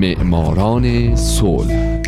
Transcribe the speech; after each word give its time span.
معماران 0.00 1.16
صلح. 1.16 2.02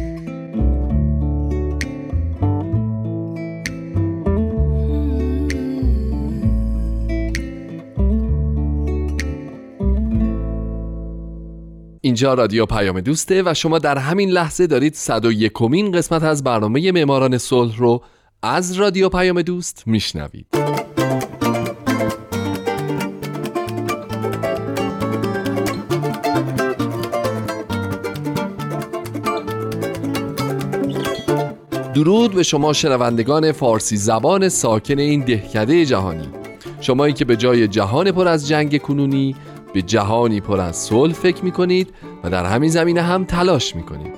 اینجا 12.00 12.34
رادیو 12.34 12.66
پیام 12.66 13.00
دوسته 13.00 13.43
و 13.46 13.54
شما 13.54 13.79
در 13.79 13.98
همین 13.98 14.30
لحظه 14.30 14.66
دارید 14.66 14.95
101 14.95 15.52
کمین 15.52 15.93
قسمت 15.93 16.22
از 16.22 16.45
برنامه 16.45 16.93
معماران 16.93 17.38
صلح 17.38 17.77
رو 17.77 18.02
از 18.43 18.72
رادیو 18.72 19.09
پیام 19.09 19.43
دوست 19.43 19.82
میشنوید. 19.86 20.46
درود 32.02 32.34
به 32.34 32.42
شما 32.42 32.72
شنوندگان 32.72 33.52
فارسی 33.52 33.97
زبان 33.97 34.48
ساکن 34.48 34.98
این 34.98 35.20
دهکده 35.20 35.86
جهانی. 35.86 36.28
شمایی 36.80 37.12
که 37.12 37.25
به 37.25 37.36
جای 37.36 37.69
جهان 37.69 38.12
پر 38.12 38.28
از 38.28 38.48
جنگ 38.48 38.78
کنونی 38.78 39.36
به 39.75 39.83
جهانی 39.83 40.41
پر 40.41 40.61
از 40.61 40.77
صلح 40.77 41.12
فکر 41.12 41.44
می‌کنید 41.44 41.94
و 42.25 42.30
در 42.30 42.44
همین 42.44 42.70
زمینه 42.70 43.02
هم 43.02 43.25
تلاش 43.25 43.77
می‌کنید. 43.77 44.14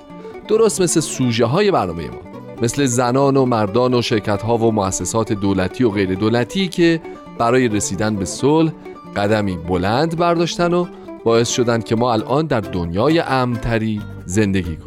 درست 0.47 0.81
مثل 0.81 0.99
سوژه 0.99 1.45
های 1.45 1.71
برنامه 1.71 2.03
ما 2.03 2.17
مثل 2.61 2.85
زنان 2.85 3.37
و 3.37 3.45
مردان 3.45 3.93
و 3.93 4.01
شرکت 4.01 4.41
ها 4.41 4.57
و 4.57 4.71
مؤسسات 4.71 5.33
دولتی 5.33 5.83
و 5.83 5.89
غیر 5.89 6.15
دولتی 6.15 6.67
که 6.67 7.01
برای 7.37 7.67
رسیدن 7.67 8.15
به 8.15 8.25
صلح 8.25 8.71
قدمی 9.15 9.57
بلند 9.57 10.17
برداشتن 10.17 10.73
و 10.73 10.85
باعث 11.23 11.49
شدن 11.49 11.81
که 11.81 11.95
ما 11.95 12.13
الان 12.13 12.45
در 12.45 12.61
دنیای 12.61 13.19
امتری 13.19 14.01
زندگی 14.25 14.75
کنیم. 14.75 14.84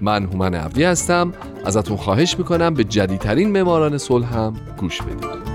من 0.00 0.24
هومن 0.24 0.54
عبدی 0.54 0.84
هستم. 0.84 1.32
ازتون 1.64 1.96
خواهش 1.96 2.38
می‌کنم 2.38 2.74
به 2.74 2.84
جدیدترین 2.84 3.50
معماران 3.50 3.98
صلح 3.98 4.34
هم 4.34 4.54
گوش 4.76 5.02
بدید. 5.02 5.46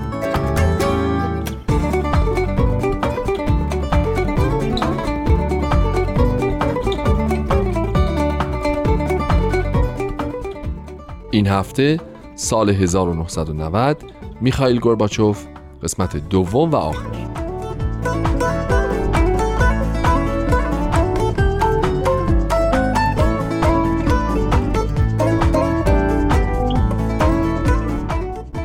این 11.31 11.47
هفته 11.47 12.00
سال 12.36 12.69
1990 12.69 14.03
میخائیل 14.42 14.80
گورباچوف 14.80 15.45
قسمت 15.84 16.30
دوم 16.30 16.72
و 16.72 16.75
آخر. 16.75 17.21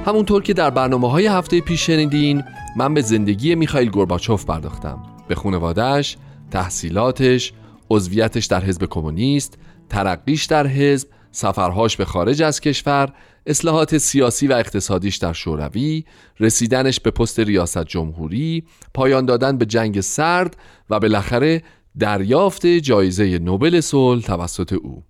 همونطور 0.07 0.43
که 0.43 0.55
در 0.55 0.71
برنامه 0.71 1.11
های 1.11 1.27
هفته 1.27 1.61
پیش 1.61 1.87
شنیدین 1.87 2.45
من 2.77 2.95
به 2.95 3.01
زندگی 3.01 3.55
میخائیل 3.55 3.91
گورباچوف 3.91 4.45
پرداختم. 4.45 5.03
به 5.29 5.35
خانوادهش، 5.35 6.17
تحصیلاتش، 6.51 7.53
عضویتش 7.91 8.47
در 8.47 8.65
حزب 8.65 8.85
کمونیست، 8.85 9.59
ترقیش 9.89 10.45
در 10.45 10.67
حزب 10.67 11.09
سفرهاش 11.33 11.97
به 11.97 12.05
خارج 12.05 12.43
از 12.43 12.61
کشور 12.61 13.13
اصلاحات 13.47 13.99
سیاسی 13.99 14.47
و 14.47 14.53
اقتصادیش 14.53 15.17
در 15.17 15.33
شوروی 15.33 16.05
رسیدنش 16.41 17.01
به 17.01 17.11
پست 17.11 17.41
ریاست 17.41 17.85
جمهوری 17.85 18.65
پایان 18.95 19.27
دادن 19.27 19.59
به 19.59 19.67
جنگ 19.67 20.01
سرد 20.01 20.57
و 20.91 21.01
بالاخره 21.01 21.63
دریافت 21.99 22.67
جایزه 22.67 23.39
نوبل 23.39 23.81
صلح 23.81 24.23
توسط 24.23 24.73
او. 24.73 25.03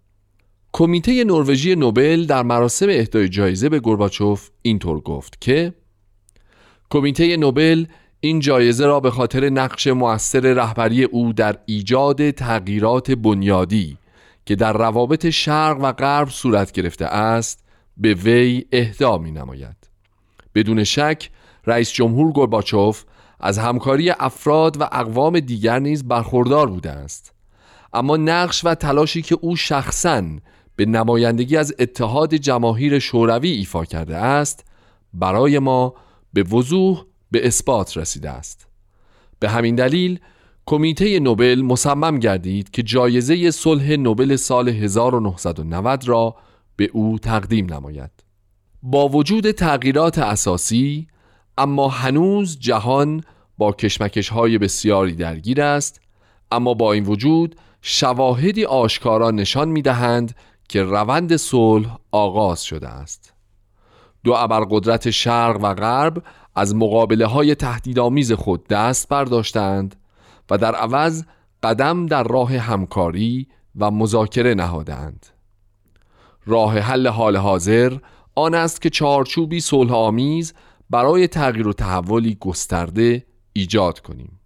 کمیته 0.79 1.25
نروژی 1.25 1.77
نوبل 1.77 2.27
در 2.27 2.43
مراسم 2.43 2.87
اهدای 2.89 3.29
جایزه 3.29 3.69
به 3.69 3.81
گورباچوف 3.81 4.51
اینطور 4.63 5.01
گفت 5.01 5.41
که 5.41 5.75
کمیته 6.91 7.37
نوبل 7.37 7.87
این 8.21 8.41
جایزه 8.41 8.87
را 8.87 9.01
به 9.01 9.11
خاطر 9.11 9.49
نقش 9.49 9.87
موثر 9.87 10.41
رهبری 10.41 11.05
او 11.05 11.33
در 11.33 11.59
ایجاد 11.67 12.31
تغییرات 12.31 13.11
بنیادی 13.11 13.99
که 14.47 14.57
در 14.57 14.73
روابط 14.73 15.31
شرق 15.31 15.79
و 15.81 15.93
غرب 15.93 16.29
صورت 16.29 16.73
گرفته 16.73 17.05
است 17.05 17.65
به 17.97 18.15
وی 18.15 18.65
اهدا 18.73 19.19
می 19.19 19.31
نماید 19.31 19.77
بدون 20.55 20.85
شک 20.85 21.31
رئیس 21.67 21.93
جمهور 21.93 22.33
گورباچوف 22.33 23.05
از 23.41 23.59
همکاری 23.59 24.11
افراد 24.11 24.81
و 24.81 24.89
اقوام 24.93 25.41
دیگر 25.41 25.79
نیز 25.79 26.09
برخوردار 26.09 26.67
بوده 26.67 26.91
است. 26.91 27.33
اما 27.93 28.17
نقش 28.17 28.65
و 28.65 28.75
تلاشی 28.75 29.23
که 29.23 29.39
او 29.41 29.57
شخصا 29.57 30.23
به 30.77 30.87
نمایندگی 30.87 31.57
از 31.57 31.75
اتحاد 31.79 32.35
جماهیر 32.35 32.99
شوروی 32.99 33.51
ایفا 33.51 33.85
کرده 33.85 34.17
است 34.17 34.65
برای 35.15 35.59
ما 35.59 35.95
به 36.33 36.43
وضوح 36.43 37.05
به 37.31 37.47
اثبات 37.47 37.97
رسیده 37.97 38.31
است. 38.31 38.67
به 39.39 39.49
همین 39.49 39.75
دلیل 39.75 40.21
کمیته 40.67 41.21
نوبل 41.21 41.63
مصمم 41.63 42.19
گردید 42.19 42.71
که 42.71 42.83
جایزه 42.83 43.51
صلح 43.51 43.97
نوبل 43.97 44.37
سال 44.37 44.69
1990 44.69 46.09
را 46.09 46.37
به 46.77 46.91
او 46.93 47.19
تقدیم 47.19 47.75
نماید. 47.75 48.11
با 48.83 49.09
وجود 49.09 49.51
تغییرات 49.51 50.19
اساسی 50.19 51.07
اما 51.59 51.89
هنوز 51.89 52.59
جهان 52.59 53.25
با 53.59 53.73
کشمکش 53.73 54.29
های 54.29 54.59
بسیاری 54.59 55.13
درگیر 55.13 55.63
است 55.63 56.01
اما 56.51 56.75
با 56.75 56.93
این 56.93 57.05
وجود 57.05 57.57
شواهدی 57.83 58.65
آشکارا 58.65 59.31
نشان 59.31 59.69
می 59.69 59.83
دهند 59.83 60.35
که 60.69 60.83
روند 60.83 61.37
صلح 61.37 61.99
آغاز 62.11 62.65
شده 62.65 62.89
است. 62.89 63.33
دو 64.25 64.33
ابرقدرت 64.33 65.11
شرق 65.11 65.59
و 65.63 65.75
غرب 65.75 66.23
از 66.55 66.75
مقابله 66.75 67.27
های 67.27 67.55
تهدیدآمیز 67.55 68.33
خود 68.33 68.69
دست 68.69 69.09
برداشتند 69.09 69.97
و 70.51 70.59
در 70.59 70.75
عوض 70.75 71.25
قدم 71.63 72.07
در 72.07 72.23
راه 72.23 72.57
همکاری 72.57 73.49
و 73.77 73.91
مذاکره 73.91 74.55
نهادند. 74.55 75.27
راه 76.47 76.79
حل 76.79 77.07
حال 77.07 77.37
حاضر 77.37 77.99
آن 78.35 78.55
است 78.55 78.83
که 78.83 78.91
چارچوبی 78.91 79.61
صلح 79.61 79.93
آمیز 79.93 80.55
برای 80.91 81.29
تغییر 81.29 81.69
و 81.69 81.73
تحولی 81.73 82.35
گسترده 82.41 83.27
ایجاد 83.53 84.01
کنیم. 84.01 84.41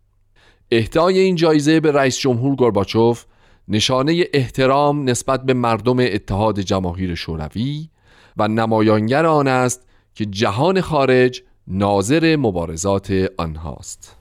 اهدای 0.70 1.18
این 1.18 1.36
جایزه 1.36 1.80
به 1.80 1.92
رئیس 1.92 2.18
جمهور 2.18 2.56
گورباچوف 2.56 3.24
نشانه 3.72 4.24
احترام 4.32 5.08
نسبت 5.08 5.42
به 5.42 5.54
مردم 5.54 5.96
اتحاد 6.00 6.60
جماهیر 6.60 7.14
شوروی 7.14 7.88
و 8.36 8.48
نمایانگر 8.48 9.26
آن 9.26 9.48
است 9.48 9.86
که 10.14 10.26
جهان 10.26 10.80
خارج 10.80 11.42
ناظر 11.66 12.36
مبارزات 12.36 13.28
آنهاست. 13.38 14.16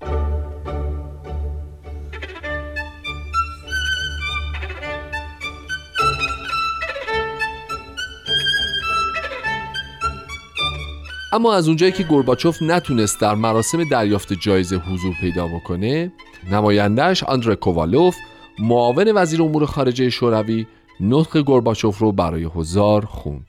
اما 11.33 11.53
از 11.53 11.67
اونجایی 11.67 11.91
که 11.91 12.03
گورباچوف 12.03 12.61
نتونست 12.61 13.21
در 13.21 13.35
مراسم 13.35 13.89
دریافت 13.89 14.33
جایزه 14.33 14.75
حضور 14.75 15.15
پیدا 15.21 15.47
بکنه 15.47 16.11
نمایندهش 16.51 17.23
آندره 17.23 17.55
کووالوف 17.55 18.15
معاون 18.59 19.11
وزیر 19.15 19.41
امور 19.41 19.65
خارجه 19.65 20.09
شوروی 20.09 20.67
نطق 20.99 21.41
گورباچوف 21.41 21.97
رو 21.97 22.11
برای 22.11 22.43
حضار 22.43 23.05
خوند. 23.05 23.45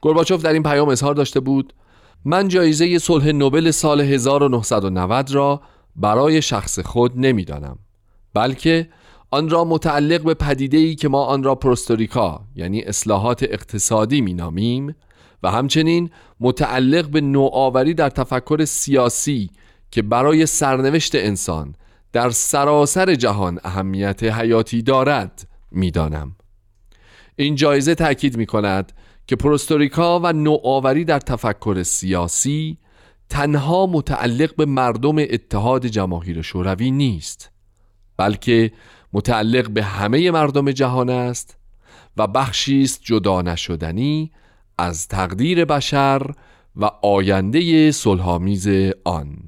گورباچوف 0.00 0.42
در 0.42 0.52
این 0.52 0.62
پیام 0.62 0.88
اظهار 0.88 1.14
داشته 1.14 1.40
بود 1.40 1.72
من 2.24 2.48
جایزه 2.48 2.98
صلح 2.98 3.26
نوبل 3.26 3.70
سال 3.70 4.00
1990 4.00 5.30
را 5.30 5.60
برای 5.96 6.42
شخص 6.42 6.78
خود 6.78 7.12
نمی‌دانم 7.16 7.78
بلکه 8.34 8.88
آن 9.30 9.50
را 9.50 9.64
متعلق 9.64 10.22
به 10.22 10.34
پدیده 10.34 10.76
ای 10.76 10.94
که 10.94 11.08
ما 11.08 11.24
آن 11.24 11.42
را 11.42 11.54
پروستوریکا 11.54 12.40
یعنی 12.56 12.82
اصلاحات 12.82 13.42
اقتصادی 13.42 14.20
مینامیم 14.20 14.96
و 15.42 15.50
همچنین 15.50 16.10
متعلق 16.40 17.08
به 17.08 17.20
نوآوری 17.20 17.94
در 17.94 18.08
تفکر 18.08 18.64
سیاسی 18.64 19.50
که 19.90 20.02
برای 20.02 20.46
سرنوشت 20.46 21.14
انسان 21.14 21.74
در 22.12 22.30
سراسر 22.30 23.14
جهان 23.14 23.60
اهمیت 23.64 24.22
حیاتی 24.22 24.82
دارد 24.82 25.48
می‌دانم. 25.70 26.36
این 27.36 27.54
جایزه 27.54 27.94
تأکید 27.94 28.36
می 28.36 28.46
کند 28.46 28.92
که 29.26 29.36
پروستوریکا 29.36 30.20
و 30.20 30.32
نوآوری 30.32 31.04
در 31.04 31.18
تفکر 31.18 31.82
سیاسی 31.82 32.78
تنها 33.28 33.86
متعلق 33.86 34.56
به 34.56 34.64
مردم 34.64 35.18
اتحاد 35.18 35.86
جماهیر 35.86 36.42
شوروی 36.42 36.90
نیست 36.90 37.50
بلکه 38.16 38.72
متعلق 39.12 39.70
به 39.70 39.82
همه 39.82 40.30
مردم 40.30 40.70
جهان 40.70 41.10
است 41.10 41.56
و 42.16 42.26
بخشی 42.26 42.82
است 42.82 43.00
جدا 43.02 43.42
نشدنی 43.42 44.32
از 44.78 45.08
تقدیر 45.08 45.64
بشر 45.64 46.22
و 46.76 46.84
آینده 47.02 47.92
صلحآمیز 47.92 48.68
آن. 49.04 49.38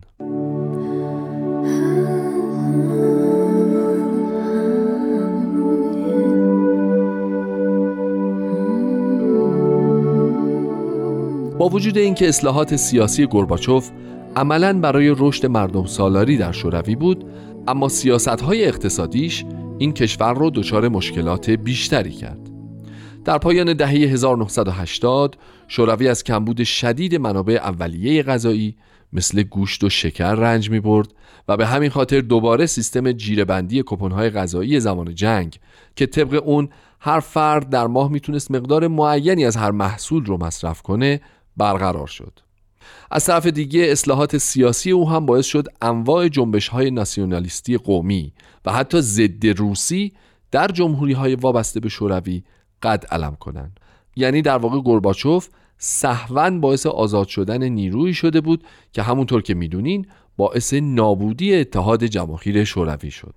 با 11.63 11.69
وجود 11.69 11.99
اینکه 11.99 12.29
اصلاحات 12.29 12.77
سیاسی 12.77 13.27
گورباچوف 13.27 13.91
عملا 14.37 14.81
برای 14.81 15.15
رشد 15.19 15.47
مردم 15.47 15.87
سالاری 15.87 16.37
در 16.37 16.53
شوروی 16.53 16.95
بود 16.95 17.25
اما 17.69 17.89
سیاست 17.89 18.29
های 18.29 18.65
اقتصادیش 18.65 19.45
این 19.79 19.93
کشور 19.93 20.35
رو 20.35 20.51
دچار 20.51 20.89
مشکلات 20.89 21.51
بیشتری 21.51 22.11
کرد. 22.11 22.51
در 23.25 23.39
پایان 23.39 23.73
دهه 23.73 23.91
1980 23.91 25.37
شوروی 25.69 26.09
از 26.09 26.25
کمبود 26.25 26.63
شدید 26.63 27.15
منابع 27.15 27.55
اولیه 27.55 28.23
غذایی 28.23 28.77
مثل 29.13 29.43
گوشت 29.43 29.85
و 29.85 29.91
شکر 29.91 30.35
رنج 30.35 30.71
می 30.71 30.81
برد 30.81 31.09
و 31.49 31.57
به 31.57 31.67
همین 31.67 31.91
خاطر 31.91 32.21
دوباره 32.21 32.67
سیستم 32.67 33.13
جیرهبندی 33.13 33.83
کپونهای 33.87 34.31
غذایی 34.31 34.81
زمان 34.81 35.15
جنگ 35.15 35.59
که 35.97 36.07
طبق 36.07 36.43
اون 36.45 36.69
هر 37.01 37.21
فرد 37.21 37.69
در 37.69 37.87
ماه 37.87 38.11
می‌تونست 38.11 38.51
مقدار 38.51 38.89
معینی 38.89 39.45
از 39.45 39.57
هر 39.57 39.71
محصول 39.71 40.25
رو 40.25 40.45
مصرف 40.45 40.83
کنه 40.83 41.21
برقرار 41.57 42.07
شد. 42.07 42.39
از 43.11 43.25
طرف 43.25 43.47
دیگه 43.47 43.81
اصلاحات 43.81 44.37
سیاسی 44.37 44.91
او 44.91 45.11
هم 45.11 45.27
باعث 45.27 45.47
شد 45.47 45.69
انواع 45.83 46.29
جنبش 46.29 46.69
های 46.69 46.91
ناسیونالیستی 46.91 47.77
قومی 47.77 48.33
و 48.65 48.73
حتی 48.73 49.01
ضد 49.01 49.47
روسی 49.47 50.13
در 50.51 50.69
جمهوری 50.69 51.13
های 51.13 51.35
وابسته 51.35 51.81
به 51.81 51.89
شوروی 51.89 52.43
قد 52.83 53.07
علم 53.11 53.37
کنند. 53.41 53.81
یعنی 54.17 54.43
در 54.43 54.57
واقع 54.57 54.81
گورباچوف 54.81 55.49
سهون 55.79 56.61
باعث 56.61 56.87
آزاد 56.87 57.29
شدن 57.29 57.69
نیرویی 57.69 58.15
شده 58.15 58.41
بود 58.41 58.65
که 58.93 59.03
همونطور 59.03 59.43
که 59.43 59.55
می‌دونین 59.55 60.07
باعث 60.37 60.75
نابودی 60.75 61.55
اتحاد 61.55 62.05
جماهیر 62.05 62.65
شوروی 62.65 63.11
شد. 63.11 63.35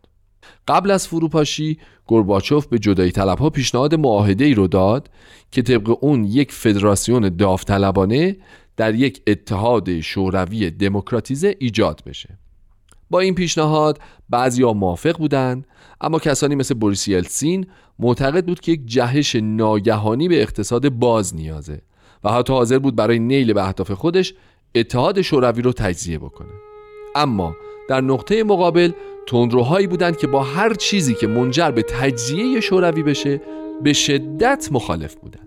قبل 0.67 0.91
از 0.91 1.07
فروپاشی 1.07 1.77
گورباچوف 2.07 2.67
به 2.67 2.79
جدایی 2.79 3.11
طلب 3.11 3.39
ها 3.39 3.49
پیشنهاد 3.49 3.95
معاهده 3.95 4.45
ای 4.45 4.53
رو 4.53 4.67
داد 4.67 5.09
که 5.51 5.61
طبق 5.61 5.97
اون 6.03 6.23
یک 6.23 6.51
فدراسیون 6.51 7.35
داوطلبانه 7.35 8.37
در 8.77 8.95
یک 8.95 9.21
اتحاد 9.27 9.99
شوروی 9.99 10.71
دموکراتیزه 10.71 11.55
ایجاد 11.59 12.01
بشه. 12.05 12.37
با 13.09 13.19
این 13.19 13.35
پیشنهاد 13.35 13.99
ها 14.33 14.73
موافق 14.73 15.17
بودند 15.17 15.67
اما 16.01 16.19
کسانی 16.19 16.55
مثل 16.55 16.73
بوریس 16.73 17.07
یلسین 17.07 17.67
معتقد 17.99 18.45
بود 18.45 18.59
که 18.59 18.71
یک 18.71 18.81
جهش 18.85 19.35
ناگهانی 19.35 20.27
به 20.27 20.41
اقتصاد 20.41 20.89
باز 20.89 21.35
نیازه 21.35 21.81
و 22.23 22.31
حتی 22.31 22.53
حاضر 22.53 22.79
بود 22.79 22.95
برای 22.95 23.19
نیل 23.19 23.53
به 23.53 23.63
اهداف 23.63 23.91
خودش 23.91 24.33
اتحاد 24.75 25.21
شوروی 25.21 25.61
رو 25.61 25.73
تجزیه 25.73 26.17
بکنه. 26.17 26.49
اما 27.15 27.55
در 27.89 28.01
نقطه 28.01 28.43
مقابل 28.43 28.91
تندروهایی 29.27 29.87
بودند 29.87 30.17
که 30.17 30.27
با 30.27 30.43
هر 30.43 30.73
چیزی 30.73 31.13
که 31.13 31.27
منجر 31.27 31.71
به 31.71 31.81
تجزیه 31.81 32.59
شوروی 32.59 33.03
بشه 33.03 33.41
به 33.83 33.93
شدت 33.93 34.69
مخالف 34.71 35.15
بودند 35.15 35.45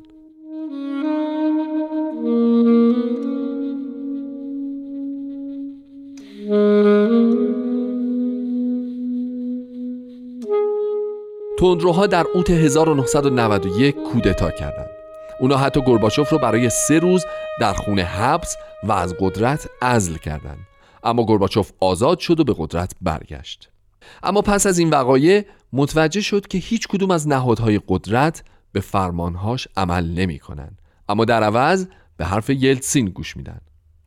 تندروها 11.59 12.07
در 12.07 12.27
اوت 12.35 12.51
1991 12.51 13.95
کودتا 13.97 14.51
کردند. 14.51 14.91
اونا 15.41 15.57
حتی 15.57 15.81
گرباچوف 15.87 16.31
رو 16.31 16.39
برای 16.39 16.71
سه 16.71 16.99
روز 16.99 17.25
در 17.61 17.73
خونه 17.73 18.03
حبس 18.03 18.57
و 18.85 18.93
از 18.93 19.15
قدرت 19.21 19.69
ازل 19.83 20.15
کردند. 20.17 20.59
اما 21.03 21.25
گرباچوف 21.27 21.73
آزاد 21.81 22.19
شد 22.19 22.41
و 22.41 22.45
به 22.45 22.55
قدرت 22.59 22.93
برگشت. 23.01 23.71
اما 24.23 24.43
پس 24.43 24.67
از 24.67 24.79
این 24.79 24.91
وقایع 24.91 25.45
متوجه 25.73 26.21
شد 26.21 26.47
که 26.47 26.59
هیچ 26.59 26.89
کدوم 26.89 27.11
از 27.11 27.29
نهادهای 27.29 27.81
قدرت 27.89 28.45
به 28.73 28.81
فرمانهاش 28.81 29.69
عمل 29.77 30.11
نمی 30.11 30.39
کنن. 30.39 30.77
اما 31.09 31.25
در 31.25 31.43
عوض 31.43 31.87
به 32.17 32.25
حرف 32.25 32.51
یلتسین 32.51 33.07
گوش 33.07 33.37
میدن. 33.37 33.61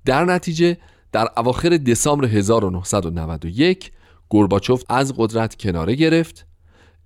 در 0.06 0.26
نتیجه 0.26 0.78
در 1.12 1.28
اواخر 1.38 1.70
دسامبر 1.70 2.26
1991 2.28 3.92
گورباچوف 4.30 4.84
از 4.90 5.14
قدرت 5.18 5.56
کناره 5.56 5.96
گرفت 5.96 6.46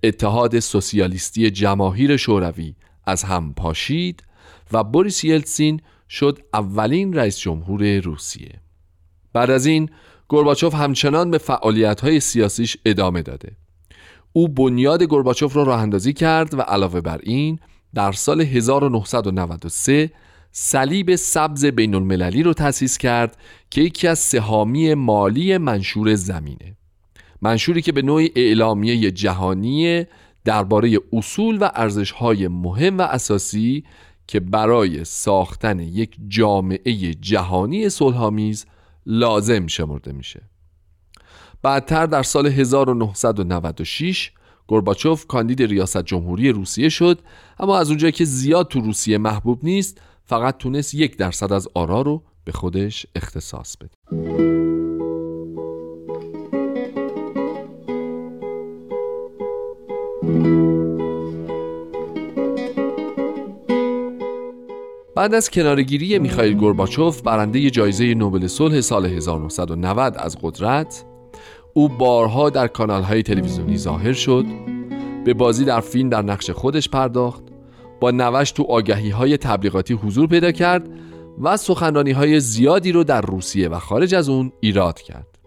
اتحاد 0.02 0.58
سوسیالیستی 0.58 1.50
جماهیر 1.50 2.16
شوروی 2.16 2.74
از 3.06 3.22
هم 3.22 3.54
پاشید 3.54 4.22
و 4.72 4.84
بوریس 4.84 5.24
یلتسین 5.24 5.80
شد 6.08 6.38
اولین 6.54 7.14
رئیس 7.14 7.38
جمهور 7.38 8.00
روسیه 8.00 8.60
بعد 9.36 9.50
از 9.50 9.66
این 9.66 9.88
گورباچوف 10.28 10.74
همچنان 10.74 11.30
به 11.30 11.38
فعالیت‌های 11.38 12.20
سیاسیش 12.20 12.76
ادامه 12.84 13.22
داده. 13.22 13.56
او 14.32 14.48
بنیاد 14.48 15.02
گورباچوف 15.02 15.56
را 15.56 15.62
راه 15.62 15.80
اندازی 15.80 16.12
کرد 16.12 16.54
و 16.54 16.60
علاوه 16.60 17.00
بر 17.00 17.20
این 17.22 17.58
در 17.94 18.12
سال 18.12 18.40
1993 18.40 20.10
صلیب 20.52 21.16
سبز 21.16 21.64
بین 21.64 21.94
المللی 21.94 22.42
رو 22.42 22.52
تأسیس 22.52 22.98
کرد 22.98 23.36
که 23.70 23.80
یکی 23.80 24.08
از 24.08 24.18
سهامی 24.18 24.94
مالی 24.94 25.58
منشور 25.58 26.14
زمینه. 26.14 26.76
منشوری 27.42 27.82
که 27.82 27.92
به 27.92 28.02
نوعی 28.02 28.32
اعلامیه 28.36 29.10
جهانی 29.10 30.04
درباره 30.44 30.98
اصول 31.12 31.58
و 31.60 31.70
ارزش‌های 31.74 32.48
مهم 32.48 32.98
و 32.98 33.02
اساسی 33.02 33.84
که 34.26 34.40
برای 34.40 35.04
ساختن 35.04 35.78
یک 35.78 36.16
جامعه 36.28 37.14
جهانی 37.14 37.88
صلحآمیز 37.88 38.66
لازم 39.06 39.66
شمرده 39.66 40.12
میشه. 40.12 40.42
بعدتر 41.62 42.06
در 42.06 42.22
سال 42.22 42.46
1996 42.46 44.32
گورباچوف 44.66 45.26
کاندید 45.26 45.62
ریاست 45.62 46.02
جمهوری 46.02 46.50
روسیه 46.50 46.88
شد 46.88 47.18
اما 47.58 47.78
از 47.78 47.88
اونجایی 47.88 48.12
که 48.12 48.24
زیاد 48.24 48.68
تو 48.68 48.80
روسیه 48.80 49.18
محبوب 49.18 49.60
نیست 49.62 50.00
فقط 50.24 50.58
تونست 50.58 50.94
یک 50.94 51.16
درصد 51.16 51.52
از 51.52 51.68
آرا 51.74 52.02
رو 52.02 52.22
به 52.44 52.52
خودش 52.52 53.06
اختصاص 53.14 53.76
بده. 53.76 54.55
بعد 65.26 65.34
از 65.34 65.50
کنارگیری 65.50 66.18
میخائیل 66.18 66.54
گورباچوف 66.54 67.22
برنده 67.22 67.70
جایزه 67.70 68.14
نوبل 68.14 68.46
صلح 68.46 68.80
سال 68.80 69.06
1990 69.06 70.16
از 70.18 70.36
قدرت 70.42 71.04
او 71.74 71.88
بارها 71.88 72.50
در 72.50 72.66
کانالهای 72.66 73.22
تلویزیونی 73.22 73.78
ظاهر 73.78 74.12
شد 74.12 74.44
به 75.24 75.34
بازی 75.34 75.64
در 75.64 75.80
فیلم 75.80 76.08
در 76.08 76.22
نقش 76.22 76.50
خودش 76.50 76.88
پرداخت 76.88 77.42
با 78.00 78.10
نوش 78.10 78.50
تو 78.50 78.62
آگهی 78.62 79.10
های 79.10 79.36
تبلیغاتی 79.36 79.94
حضور 79.94 80.28
پیدا 80.28 80.52
کرد 80.52 80.88
و 81.42 81.56
سخنرانی 81.56 82.12
های 82.12 82.40
زیادی 82.40 82.92
رو 82.92 83.04
در 83.04 83.20
روسیه 83.20 83.68
و 83.68 83.78
خارج 83.78 84.14
از 84.14 84.28
اون 84.28 84.52
ایراد 84.60 85.00
کرد. 85.00 85.38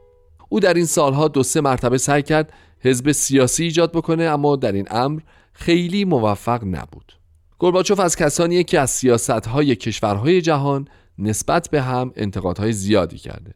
او 0.49 0.59
در 0.59 0.73
این 0.73 0.85
سالها 0.85 1.27
دو 1.27 1.43
سه 1.43 1.61
مرتبه 1.61 1.97
سعی 1.97 2.21
کرد 2.21 2.53
حزب 2.79 3.11
سیاسی 3.11 3.63
ایجاد 3.63 3.91
بکنه 3.91 4.23
اما 4.23 4.55
در 4.55 4.71
این 4.71 4.87
امر 4.91 5.19
خیلی 5.53 6.05
موفق 6.05 6.63
نبود. 6.63 7.18
گورباچوف 7.59 7.99
از 7.99 8.15
کسانیه 8.15 8.63
که 8.63 8.79
از 8.79 8.89
سیاست 8.89 9.29
های 9.29 9.75
کشورهای 9.75 10.41
جهان 10.41 10.87
نسبت 11.17 11.69
به 11.69 11.81
هم 11.81 12.11
انتقادهای 12.15 12.73
زیادی 12.73 13.17
کرده. 13.17 13.53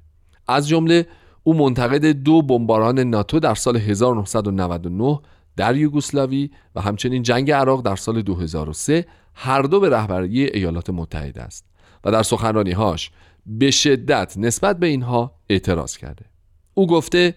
از 0.47 0.67
جمله 0.67 1.07
او 1.43 1.53
منتقد 1.53 2.05
دو 2.05 2.41
بمباران 2.41 2.99
ناتو 2.99 3.39
در 3.39 3.55
سال 3.55 3.77
1999 3.77 5.19
در 5.55 5.75
یوگسلاوی 5.75 6.49
و 6.75 6.81
همچنین 6.81 7.23
جنگ 7.23 7.51
عراق 7.51 7.81
در 7.81 7.95
سال 7.95 8.21
2003 8.21 9.05
هر 9.33 9.61
دو 9.61 9.79
به 9.79 9.89
رهبری 9.89 10.43
ایالات 10.43 10.89
متحده 10.89 11.41
است 11.41 11.65
و 12.03 12.11
در 12.11 12.23
سخنرانیهاش 12.23 13.11
به 13.45 13.71
شدت 13.71 14.33
نسبت 14.37 14.79
به 14.79 14.87
اینها 14.87 15.35
اعتراض 15.49 15.97
کرده. 15.97 16.25
او 16.73 16.87
گفته 16.87 17.35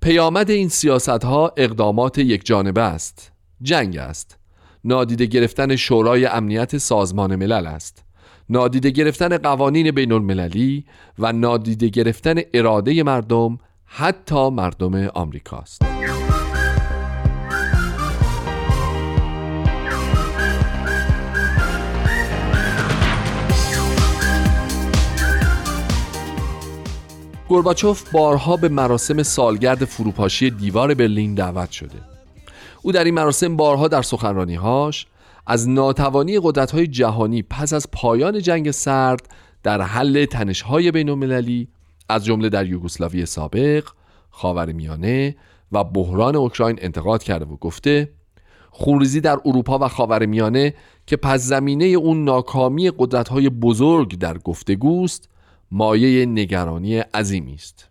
پیامد 0.00 0.50
این 0.50 0.68
سیاست 0.68 1.24
ها 1.24 1.52
اقدامات 1.56 2.18
یک 2.18 2.46
جانبه 2.46 2.82
است 2.82 3.32
جنگ 3.62 3.96
است. 3.96 4.38
نادیده 4.86 5.26
گرفتن 5.26 5.76
شورای 5.76 6.26
امنیت 6.26 6.78
سازمان 6.78 7.36
ملل 7.36 7.66
است 7.66 8.04
نادیده 8.48 8.90
گرفتن 8.90 9.38
قوانین 9.38 9.90
بین 9.90 10.12
المللی 10.12 10.84
و 11.18 11.32
نادیده 11.32 11.88
گرفتن 11.88 12.34
اراده 12.54 13.02
مردم 13.02 13.58
حتی 13.84 14.50
مردم 14.50 14.94
آمریکاست. 14.94 15.82
گورباچوف 27.48 28.10
بارها 28.10 28.56
به 28.56 28.68
مراسم 28.68 29.22
سالگرد 29.22 29.84
فروپاشی 29.84 30.50
دیوار 30.50 30.94
برلین 30.94 31.34
دعوت 31.34 31.70
شده 31.70 32.15
او 32.86 32.92
در 32.92 33.04
این 33.04 33.14
مراسم 33.14 33.56
بارها 33.56 33.88
در 33.88 34.02
سخنرانیهاش 34.02 35.06
از 35.46 35.68
ناتوانی 35.68 36.40
قدرت‌های 36.42 36.86
جهانی 36.86 37.42
پس 37.42 37.72
از 37.72 37.90
پایان 37.92 38.40
جنگ 38.40 38.70
سرد 38.70 39.28
در 39.62 39.82
حل 39.82 40.24
تنش‌های 40.24 40.90
بین‌المللی 40.90 41.68
از 42.08 42.24
جمله 42.24 42.48
در 42.48 42.66
یوگسلاوی 42.66 43.26
سابق، 43.26 43.88
خاورمیانه 44.30 45.36
و 45.72 45.84
بحران 45.84 46.36
اوکراین 46.36 46.78
انتقاد 46.80 47.22
کرده 47.22 47.44
و 47.44 47.56
گفته 47.56 48.12
خونریزی 48.70 49.20
در 49.20 49.38
اروپا 49.44 49.78
و 49.78 49.88
خاورمیانه 49.88 50.74
که 51.06 51.16
پس 51.16 51.40
زمینه 51.40 51.84
اون 51.84 52.24
ناکامی 52.24 52.90
قدرت‌های 52.98 53.48
بزرگ 53.48 54.18
در 54.18 54.38
گفتگوست 54.38 55.28
مایه 55.70 56.26
نگرانی 56.26 56.98
عظیمی 56.98 57.54
است. 57.54 57.88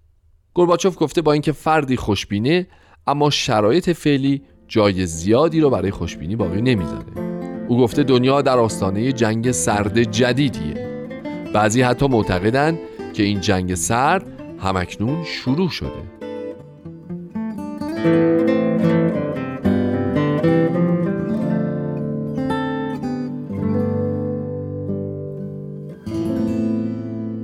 گرباچوف 0.56 0.96
گفته 1.00 1.22
با 1.22 1.32
اینکه 1.32 1.52
فردی 1.52 1.98
خوشبینه 1.98 2.68
اما 3.08 3.30
شرایط 3.30 3.90
فعلی 3.90 4.42
جای 4.68 5.06
زیادی 5.06 5.62
رو 5.62 5.70
برای 5.70 5.92
خوشبینی 5.92 6.36
باقی 6.36 6.62
نمی‌ذاره. 6.62 7.06
او 7.68 7.78
گفته 7.78 8.04
دنیا 8.04 8.42
در 8.42 8.58
آستانه 8.58 9.12
جنگ 9.12 9.52
سرد 9.52 10.04
جدیدیه. 10.04 11.08
بعضی 11.54 11.82
حتی 11.82 12.08
معتقدند 12.08 12.80
که 13.14 13.24
این 13.24 13.42
جنگ 13.42 13.76
سرد 13.76 14.26
همکنون 14.60 15.24
شروع 15.24 15.70
شده. 15.70 16.16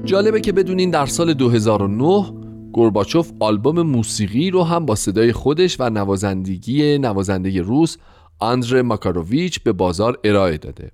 جالبه 0.05 0.41
که 0.41 0.51
بدونین 0.51 0.89
در 0.89 1.05
سال 1.05 1.33
2009 1.33 2.40
گرباچوف 2.73 3.31
آلبوم 3.39 3.81
موسیقی 3.81 4.51
رو 4.51 4.63
هم 4.63 4.85
با 4.85 4.95
صدای 4.95 5.33
خودش 5.33 5.79
و 5.79 5.89
نوازندگی 5.89 6.97
نوازنده 6.97 7.61
روس 7.61 7.97
آندر 8.39 8.81
ماکاروویچ 8.81 9.59
به 9.63 9.71
بازار 9.71 10.19
ارائه 10.23 10.57
داده. 10.57 10.91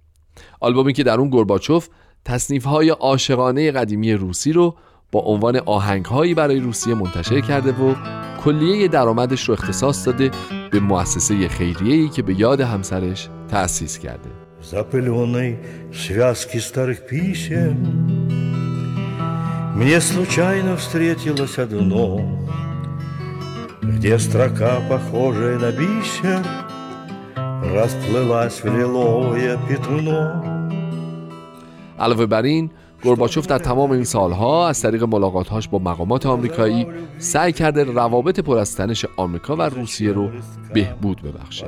آلبومی 0.59 0.93
که 0.93 1.03
در 1.03 1.19
اون 1.19 1.29
گرباچوف 1.29 1.89
تصنیف 2.25 2.65
های 2.65 2.89
عاشقانه 2.89 3.71
قدیمی 3.71 4.13
روسی 4.13 4.51
رو 4.53 4.75
با 5.11 5.19
عنوان 5.19 5.57
آهنگ 5.57 6.05
هایی 6.05 6.33
برای 6.33 6.59
روسیه 6.59 6.93
منتشر 6.93 7.41
کرده 7.41 7.71
و 7.71 7.95
کلیه 8.43 8.87
درآمدش 8.87 9.49
رو 9.49 9.53
اختصاص 9.53 10.07
داده 10.07 10.31
به 10.71 10.79
مؤسسه 10.79 11.47
خیریه‌ای 11.47 12.09
که 12.09 12.21
به 12.21 12.39
یاد 12.39 12.61
همسرش 12.61 13.29
تأسیس 13.47 13.99
کرده. 13.99 14.29
Мне 19.77 20.01
случайно 20.01 20.75
встретилось 20.75 21.59
одно, 21.59 22.19
Где 23.83 24.17
строка, 24.17 24.79
похожая 24.89 25.59
на 25.59 25.71
бисер, 25.71 26.43
Расплылась 27.75 28.63
в 28.63 28.65
лиловое 28.65 29.55
пятно. 29.69 30.43
על 31.97 32.13
וברין 32.17 32.69
این 33.03 33.13
گرباچوف 33.13 33.47
در 33.47 33.57
تمام 33.57 33.91
این 33.91 34.03
سالها 34.03 34.67
از 34.67 34.81
طریق 34.81 35.03
ملاقاتهاش 35.03 35.67
با 35.67 35.79
مقامات 35.79 36.25
آمریکایی 36.25 36.87
سعی 37.17 37.51
کرده 37.51 37.83
روابط 37.83 38.39
پرستنش 38.39 39.05
آمریکا 39.17 39.55
و 39.55 39.61
روسیه 39.61 40.11
رو 40.11 40.29
بهبود 40.73 41.21
ببخشه. 41.21 41.65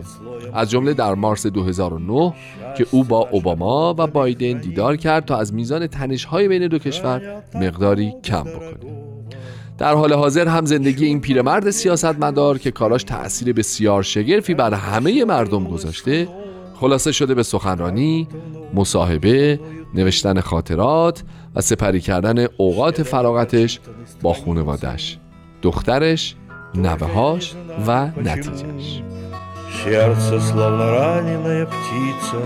از 0.54 0.70
جمله 0.70 0.94
در 0.94 1.14
مارس 1.14 1.48
2009 1.48 2.34
که 2.78 2.86
او 2.92 3.04
با 3.04 3.28
اوباما 3.32 3.96
و 3.98 4.08
بایدن 4.08 4.60
دیدار 4.60 4.96
کرد 4.96 5.26
تا 5.26 5.38
از 5.38 5.54
میزان 5.54 5.88
تنش‌های 5.88 6.48
بین 6.48 6.68
دو 6.68 6.80
کشور 6.80 7.44
مقداری 7.56 8.14
کم 8.24 8.44
بکنه. 8.44 9.00
در 9.78 9.94
حال 9.94 10.14
حاضر 10.14 10.48
هم 10.48 10.66
زندگی 10.66 11.06
این 11.06 11.22
پیرمرد 11.22 11.70
سیاستمدار 11.70 12.58
که 12.58 12.72
کاراش 12.72 13.04
تأثیر 13.04 13.54
بسیار 13.54 14.04
شگرفی 14.04 14.54
بر 14.54 14.74
همه 14.74 15.26
مردم 15.26 15.64
گذاشته 15.64 16.28
خلاصه 16.79 17.13
شده 17.13 17.35
به 17.35 17.43
سخنرانی، 17.43 18.29
مصاحبه، 18.75 19.61
نوشتن 19.95 20.41
خاطرات 20.41 21.23
و 21.55 21.61
سپری 21.61 22.01
کردن 22.01 22.47
اوقات 22.57 23.03
فراغتش 23.03 23.81
با 24.23 24.33
خونوادش 24.33 25.19
دخترش، 25.63 26.37
نوههاش 26.75 27.55
و 27.87 28.07
نتیجهش 28.07 29.03
Сердце, 29.85 30.41
словно 30.41 30.85
раненая 30.99 31.67
птица, 31.67 32.41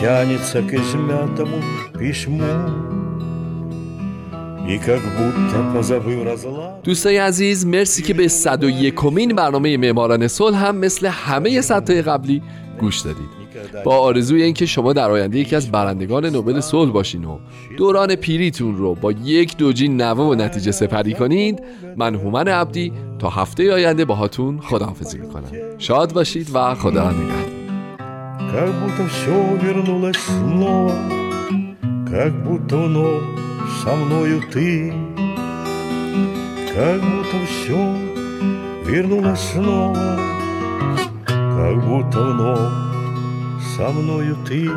Тянется 0.00 0.62
к 0.62 0.72
измятому 0.72 1.58
письму. 1.98 2.42
دوستای 6.84 7.16
عزیز 7.16 7.66
مرسی 7.66 8.02
که 8.02 8.14
به 8.14 8.28
101 8.28 8.94
کمین 8.94 9.34
برنامه 9.34 9.76
معماران 9.76 10.28
صلح 10.28 10.66
هم 10.66 10.76
مثل 10.76 11.06
همه 11.06 11.60
سطح 11.60 12.00
قبلی 12.02 12.42
گوش 12.80 13.00
دادید 13.00 13.28
با 13.84 13.98
آرزوی 13.98 14.42
اینکه 14.42 14.66
شما 14.66 14.92
در 14.92 15.10
آینده 15.10 15.38
یکی 15.38 15.56
از 15.56 15.70
برندگان 15.70 16.26
نوبل 16.26 16.60
صلح 16.60 16.92
باشین 16.92 17.24
و 17.24 17.38
دوران 17.76 18.14
پیریتون 18.14 18.76
رو 18.76 18.94
با 18.94 19.12
یک 19.12 19.56
دوجی 19.56 19.88
نوه 19.88 20.24
و 20.24 20.34
نتیجه 20.34 20.72
سپری 20.72 21.14
کنید 21.14 21.62
من 21.96 22.14
هومن 22.14 22.48
عبدی 22.48 22.92
تا 23.18 23.30
هفته 23.30 23.72
آینده 23.72 24.04
باهاتون 24.04 24.60
خداحافظی 24.60 25.18
میکنم 25.18 25.50
شاد 25.78 26.12
باشید 26.12 26.50
و 26.54 26.74
خدا 26.74 27.10
نگهدار 32.10 33.36
со 33.84 33.94
мною 33.94 34.40
ты, 34.50 34.92
как 36.74 37.00
будто 37.00 37.38
все 37.46 37.78
вернулось 38.86 39.40
снова, 39.52 40.16
Как 41.61 41.79
будто 41.85 42.19
вновь 42.23 42.73
со 43.75 43.91
мною 43.91 44.35
ты. 44.47 44.67